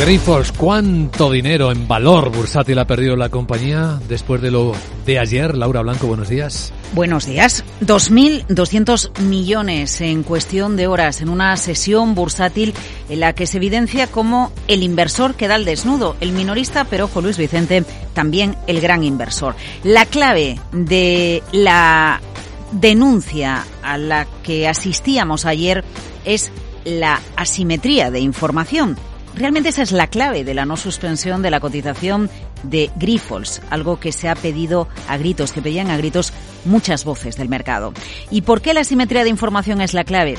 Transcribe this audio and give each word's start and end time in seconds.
Grifols, 0.00 0.50
¿cuánto 0.52 1.30
dinero 1.30 1.70
en 1.70 1.86
valor 1.86 2.30
bursátil 2.34 2.78
ha 2.78 2.86
perdido 2.86 3.16
la 3.16 3.28
compañía 3.28 4.00
después 4.08 4.40
de 4.40 4.50
lo 4.50 4.72
de 5.04 5.18
ayer? 5.18 5.54
Laura 5.54 5.82
Blanco, 5.82 6.06
buenos 6.06 6.30
días. 6.30 6.72
Buenos 6.94 7.26
días. 7.26 7.66
2.200 7.82 9.20
millones 9.20 10.00
en 10.00 10.22
cuestión 10.22 10.78
de 10.78 10.86
horas 10.86 11.20
en 11.20 11.28
una 11.28 11.54
sesión 11.58 12.14
bursátil 12.14 12.72
en 13.10 13.20
la 13.20 13.34
que 13.34 13.46
se 13.46 13.58
evidencia 13.58 14.06
como 14.06 14.52
el 14.68 14.82
inversor 14.82 15.34
queda 15.34 15.56
al 15.56 15.66
desnudo, 15.66 16.16
el 16.22 16.32
minorista, 16.32 16.86
pero 16.86 17.04
ojo 17.04 17.20
Luis 17.20 17.36
Vicente, 17.36 17.84
también 18.14 18.56
el 18.66 18.80
gran 18.80 19.04
inversor. 19.04 19.54
La 19.84 20.06
clave 20.06 20.58
de 20.72 21.42
la 21.52 22.22
denuncia 22.72 23.66
a 23.82 23.98
la 23.98 24.26
que 24.42 24.66
asistíamos 24.66 25.44
ayer 25.44 25.84
es 26.24 26.50
la 26.86 27.20
asimetría 27.36 28.10
de 28.10 28.20
información 28.20 28.96
Realmente 29.34 29.68
esa 29.68 29.82
es 29.82 29.92
la 29.92 30.08
clave 30.08 30.44
de 30.44 30.54
la 30.54 30.66
no 30.66 30.76
suspensión 30.76 31.42
de 31.42 31.50
la 31.50 31.60
cotización 31.60 32.28
de 32.62 32.90
Grifols, 32.96 33.62
algo 33.70 34.00
que 34.00 34.12
se 34.12 34.28
ha 34.28 34.34
pedido 34.34 34.88
a 35.08 35.16
gritos, 35.16 35.52
que 35.52 35.62
pedían 35.62 35.90
a 35.90 35.96
gritos 35.96 36.32
muchas 36.64 37.04
voces 37.04 37.36
del 37.36 37.48
mercado. 37.48 37.92
¿Y 38.30 38.42
por 38.42 38.60
qué 38.60 38.74
la 38.74 38.84
simetría 38.84 39.24
de 39.24 39.30
información 39.30 39.80
es 39.80 39.94
la 39.94 40.04
clave? 40.04 40.36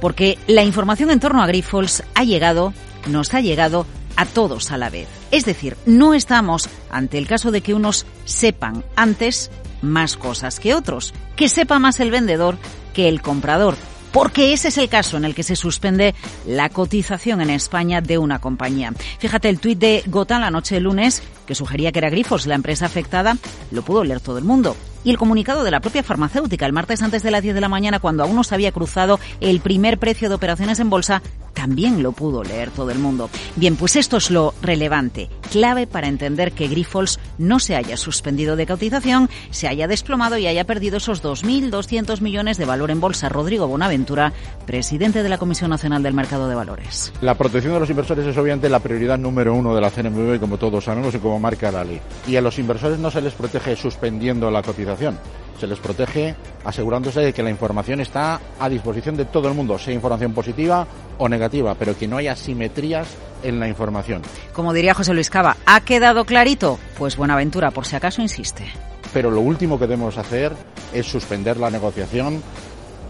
Porque 0.00 0.38
la 0.46 0.62
información 0.62 1.10
en 1.10 1.20
torno 1.20 1.42
a 1.42 1.46
Grifols 1.46 2.04
ha 2.14 2.24
llegado, 2.24 2.72
nos 3.06 3.34
ha 3.34 3.40
llegado 3.40 3.86
a 4.16 4.24
todos 4.24 4.70
a 4.70 4.78
la 4.78 4.90
vez. 4.90 5.08
Es 5.30 5.44
decir, 5.44 5.76
no 5.86 6.14
estamos 6.14 6.68
ante 6.90 7.18
el 7.18 7.26
caso 7.26 7.50
de 7.50 7.60
que 7.60 7.74
unos 7.74 8.06
sepan 8.24 8.84
antes 8.96 9.50
más 9.82 10.16
cosas 10.16 10.60
que 10.60 10.74
otros, 10.74 11.12
que 11.36 11.48
sepa 11.48 11.78
más 11.78 12.00
el 12.00 12.10
vendedor 12.10 12.56
que 12.94 13.08
el 13.08 13.20
comprador 13.22 13.76
porque 14.18 14.52
ese 14.52 14.66
es 14.66 14.78
el 14.78 14.88
caso 14.88 15.16
en 15.16 15.24
el 15.24 15.32
que 15.32 15.44
se 15.44 15.54
suspende 15.54 16.12
la 16.44 16.70
cotización 16.70 17.40
en 17.40 17.50
España 17.50 18.00
de 18.00 18.18
una 18.18 18.40
compañía. 18.40 18.92
Fíjate, 19.20 19.48
el 19.48 19.60
tuit 19.60 19.78
de 19.78 20.02
Gotan 20.06 20.40
la 20.40 20.50
noche 20.50 20.74
de 20.74 20.80
lunes, 20.80 21.22
que 21.46 21.54
sugería 21.54 21.92
que 21.92 22.00
era 22.00 22.10
Grifos 22.10 22.44
la 22.48 22.56
empresa 22.56 22.86
afectada, 22.86 23.36
lo 23.70 23.82
pudo 23.82 24.02
leer 24.02 24.18
todo 24.18 24.38
el 24.38 24.44
mundo. 24.44 24.76
Y 25.04 25.10
el 25.10 25.18
comunicado 25.18 25.62
de 25.62 25.70
la 25.70 25.78
propia 25.78 26.02
farmacéutica 26.02 26.66
el 26.66 26.72
martes 26.72 27.00
antes 27.00 27.22
de 27.22 27.30
las 27.30 27.44
10 27.44 27.54
de 27.54 27.60
la 27.60 27.68
mañana, 27.68 28.00
cuando 28.00 28.24
aún 28.24 28.34
no 28.34 28.42
se 28.42 28.56
había 28.56 28.72
cruzado 28.72 29.20
el 29.40 29.60
primer 29.60 29.98
precio 29.98 30.28
de 30.28 30.34
operaciones 30.34 30.80
en 30.80 30.90
bolsa, 30.90 31.22
también 31.58 32.04
lo 32.04 32.12
pudo 32.12 32.44
leer 32.44 32.70
todo 32.70 32.92
el 32.92 33.00
mundo. 33.00 33.28
Bien, 33.56 33.74
pues 33.74 33.96
esto 33.96 34.18
es 34.18 34.30
lo 34.30 34.54
relevante, 34.62 35.28
clave 35.50 35.88
para 35.88 36.06
entender 36.06 36.52
que 36.52 36.68
Grifols 36.68 37.18
no 37.36 37.58
se 37.58 37.74
haya 37.74 37.96
suspendido 37.96 38.54
de 38.54 38.64
cotización, 38.64 39.28
se 39.50 39.66
haya 39.66 39.88
desplomado 39.88 40.38
y 40.38 40.46
haya 40.46 40.62
perdido 40.62 40.98
esos 40.98 41.20
2.200 41.20 42.20
millones 42.20 42.58
de 42.58 42.64
valor 42.64 42.92
en 42.92 43.00
bolsa. 43.00 43.28
Rodrigo 43.28 43.66
Bonaventura, 43.66 44.32
presidente 44.66 45.24
de 45.24 45.28
la 45.28 45.38
Comisión 45.38 45.70
Nacional 45.70 46.04
del 46.04 46.14
Mercado 46.14 46.48
de 46.48 46.54
Valores. 46.54 47.12
La 47.22 47.34
protección 47.34 47.74
de 47.74 47.80
los 47.80 47.90
inversores 47.90 48.24
es 48.24 48.36
obviamente 48.36 48.68
la 48.68 48.78
prioridad 48.78 49.18
número 49.18 49.52
uno 49.52 49.74
de 49.74 49.80
la 49.80 49.90
CNMV, 49.90 50.38
como 50.38 50.58
todos 50.58 50.84
sabemos 50.84 51.12
y 51.16 51.18
como 51.18 51.40
marca 51.40 51.72
la 51.72 51.82
ley. 51.82 52.00
Y 52.28 52.36
a 52.36 52.40
los 52.40 52.56
inversores 52.60 53.00
no 53.00 53.10
se 53.10 53.20
les 53.20 53.34
protege 53.34 53.74
suspendiendo 53.74 54.48
la 54.48 54.62
cotización 54.62 55.18
se 55.58 55.66
les 55.66 55.78
protege 55.78 56.34
asegurándose 56.64 57.20
de 57.20 57.32
que 57.32 57.42
la 57.42 57.50
información 57.50 58.00
está 58.00 58.40
a 58.58 58.68
disposición 58.68 59.16
de 59.16 59.24
todo 59.24 59.48
el 59.48 59.54
mundo, 59.54 59.78
sea 59.78 59.94
información 59.94 60.32
positiva 60.32 60.86
o 61.18 61.28
negativa, 61.28 61.74
pero 61.74 61.96
que 61.96 62.08
no 62.08 62.16
haya 62.16 62.36
simetrías 62.36 63.08
en 63.42 63.60
la 63.60 63.68
información. 63.68 64.22
Como 64.52 64.72
diría 64.72 64.94
José 64.94 65.14
Luis 65.14 65.30
Cava, 65.30 65.56
¿ha 65.66 65.80
quedado 65.80 66.24
clarito? 66.24 66.78
Pues 66.96 67.16
Buenaventura, 67.16 67.70
por 67.70 67.86
si 67.86 67.96
acaso, 67.96 68.22
insiste. 68.22 68.64
Pero 69.12 69.30
lo 69.30 69.40
último 69.40 69.78
que 69.78 69.86
debemos 69.86 70.18
hacer 70.18 70.52
es 70.92 71.06
suspender 71.06 71.56
la 71.56 71.70
negociación 71.70 72.42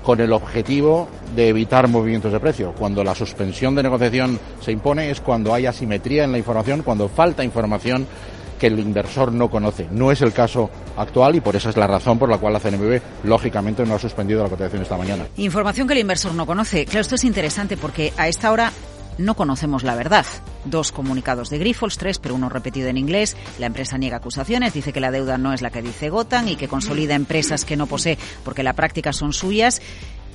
con 0.02 0.20
el 0.20 0.32
objetivo 0.32 1.08
de 1.34 1.48
evitar 1.48 1.88
movimientos 1.88 2.32
de 2.32 2.40
precio. 2.40 2.72
Cuando 2.72 3.04
la 3.04 3.14
suspensión 3.14 3.74
de 3.74 3.82
negociación 3.82 4.38
se 4.60 4.72
impone 4.72 5.10
es 5.10 5.20
cuando 5.20 5.52
hay 5.52 5.66
asimetría 5.66 6.24
en 6.24 6.32
la 6.32 6.38
información, 6.38 6.82
cuando 6.82 7.08
falta 7.08 7.44
información 7.44 8.06
que 8.58 8.66
el 8.66 8.78
inversor 8.78 9.32
no 9.32 9.50
conoce. 9.50 9.86
No 9.90 10.10
es 10.12 10.20
el 10.22 10.32
caso 10.32 10.70
actual 10.96 11.36
y 11.36 11.40
por 11.40 11.56
esa 11.56 11.70
es 11.70 11.76
la 11.76 11.86
razón 11.86 12.18
por 12.18 12.28
la 12.28 12.38
cual 12.38 12.52
la 12.52 12.60
CNBV 12.60 13.00
lógicamente 13.24 13.84
no 13.84 13.94
ha 13.94 13.98
suspendido 13.98 14.42
la 14.42 14.48
cotización 14.48 14.82
esta 14.82 14.96
mañana. 14.96 15.26
Información 15.36 15.86
que 15.86 15.94
el 15.94 16.00
inversor 16.00 16.34
no 16.34 16.46
conoce. 16.46 16.84
Claro, 16.84 17.00
esto 17.00 17.14
es 17.14 17.24
interesante 17.24 17.76
porque 17.76 18.12
a 18.16 18.28
esta 18.28 18.50
hora 18.50 18.72
no 19.18 19.34
conocemos 19.34 19.82
la 19.82 19.94
verdad. 19.94 20.24
Dos 20.64 20.92
comunicados 20.92 21.50
de 21.50 21.58
Grifols, 21.58 21.98
tres, 21.98 22.18
pero 22.18 22.34
uno 22.34 22.48
repetido 22.48 22.88
en 22.88 22.96
inglés. 22.96 23.36
La 23.58 23.66
empresa 23.66 23.98
niega 23.98 24.18
acusaciones, 24.18 24.72
dice 24.72 24.92
que 24.92 25.00
la 25.00 25.10
deuda 25.10 25.38
no 25.38 25.52
es 25.52 25.62
la 25.62 25.70
que 25.70 25.82
dice 25.82 26.08
Gotan 26.08 26.48
y 26.48 26.56
que 26.56 26.68
consolida 26.68 27.14
empresas 27.14 27.64
que 27.64 27.76
no 27.76 27.86
posee 27.86 28.18
porque 28.44 28.62
la 28.62 28.72
práctica 28.72 29.12
son 29.12 29.32
suyas. 29.32 29.82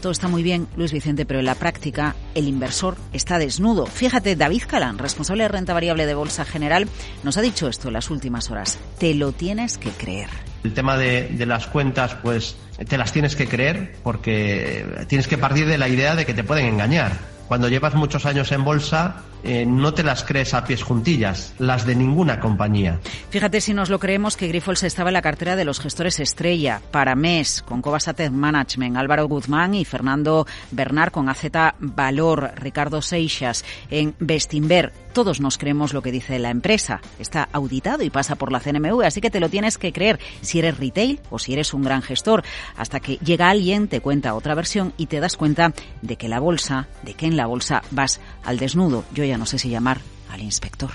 Todo 0.01 0.11
está 0.11 0.27
muy 0.27 0.43
bien, 0.43 0.67
Luis 0.75 0.91
Vicente, 0.91 1.25
pero 1.25 1.39
en 1.39 1.45
la 1.45 1.55
práctica 1.55 2.13
el 2.35 2.49
inversor 2.49 2.97
está 3.13 3.39
desnudo. 3.39 3.85
Fíjate, 3.85 4.35
David 4.35 4.63
Calán, 4.67 4.97
responsable 4.97 5.43
de 5.43 5.47
renta 5.47 5.73
variable 5.73 6.05
de 6.05 6.13
Bolsa 6.13 6.43
General, 6.43 6.89
nos 7.23 7.37
ha 7.37 7.41
dicho 7.41 7.69
esto 7.69 7.87
en 7.87 7.93
las 7.93 8.09
últimas 8.09 8.51
horas. 8.51 8.77
Te 8.99 9.13
lo 9.13 9.31
tienes 9.31 9.77
que 9.77 9.91
creer. 9.91 10.27
El 10.65 10.73
tema 10.73 10.97
de, 10.97 11.29
de 11.29 11.45
las 11.45 11.67
cuentas, 11.67 12.15
pues 12.21 12.57
te 12.85 12.97
las 12.97 13.13
tienes 13.13 13.37
que 13.37 13.47
creer 13.47 13.95
porque 14.03 15.05
tienes 15.07 15.29
que 15.29 15.37
partir 15.37 15.67
de 15.67 15.77
la 15.77 15.87
idea 15.87 16.15
de 16.15 16.25
que 16.25 16.33
te 16.33 16.43
pueden 16.43 16.65
engañar. 16.65 17.32
Cuando 17.47 17.69
llevas 17.69 17.95
muchos 17.95 18.25
años 18.25 18.51
en 18.51 18.63
bolsa, 18.63 19.23
eh, 19.43 19.65
no 19.65 19.93
te 19.93 20.03
las 20.03 20.23
crees 20.23 20.53
a 20.53 20.63
pies 20.63 20.83
juntillas, 20.83 21.53
las 21.59 21.85
de 21.85 21.95
ninguna 21.95 22.39
compañía. 22.39 22.99
Fíjate 23.29 23.59
si 23.59 23.73
nos 23.73 23.89
lo 23.89 23.99
creemos 23.99 24.37
que 24.37 24.47
Grifols 24.47 24.83
estaba 24.83 25.09
en 25.09 25.15
la 25.15 25.21
cartera 25.21 25.57
de 25.57 25.65
los 25.65 25.81
gestores 25.81 26.19
estrella, 26.21 26.81
para 26.91 27.15
MES, 27.15 27.61
con 27.61 27.81
Cobas 27.81 28.09
Management, 28.31 28.95
Álvaro 28.95 29.27
Guzmán 29.27 29.73
y 29.73 29.83
Fernando 29.83 30.47
Bernard 30.71 31.11
con 31.11 31.27
AZ 31.27 31.43
Valor, 31.79 32.53
Ricardo 32.55 33.01
Seixas 33.01 33.65
en 33.89 34.15
Bestinver. 34.19 34.93
Todos 35.11 35.41
nos 35.41 35.57
creemos 35.57 35.93
lo 35.93 36.01
que 36.01 36.11
dice 36.11 36.39
la 36.39 36.49
empresa. 36.49 37.01
Está 37.19 37.47
auditado 37.51 38.03
y 38.03 38.09
pasa 38.09 38.35
por 38.35 38.51
la 38.51 38.59
CNMV, 38.59 39.03
así 39.03 39.21
que 39.21 39.29
te 39.29 39.39
lo 39.39 39.49
tienes 39.49 39.77
que 39.77 39.93
creer 39.93 40.19
si 40.41 40.59
eres 40.59 40.77
retail 40.77 41.19
o 41.29 41.37
si 41.37 41.53
eres 41.53 41.73
un 41.73 41.83
gran 41.83 42.01
gestor, 42.01 42.43
hasta 42.77 42.99
que 42.99 43.17
llega 43.17 43.49
alguien, 43.49 43.87
te 43.87 44.01
cuenta 44.01 44.33
otra 44.33 44.55
versión 44.55 44.93
y 44.97 45.07
te 45.07 45.19
das 45.19 45.37
cuenta 45.37 45.73
de 46.01 46.15
que 46.15 46.29
la 46.29 46.39
bolsa, 46.39 46.87
de 47.03 47.13
que 47.13 47.27
en 47.27 47.32
en 47.33 47.37
la 47.37 47.47
bolsa 47.47 47.81
vas 47.91 48.21
al 48.43 48.57
desnudo. 48.57 49.03
Yo 49.13 49.23
ya 49.25 49.37
no 49.37 49.45
sé 49.45 49.57
si 49.57 49.69
llamar 49.69 49.99
al 50.31 50.41
inspector. 50.41 50.91